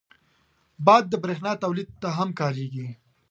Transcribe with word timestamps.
باد 0.85 1.03
د 1.09 1.13
بریښنا 1.23 1.53
تولید 1.63 1.89
ته 2.01 2.07
هم 2.17 2.29
کارېږي 2.39 2.87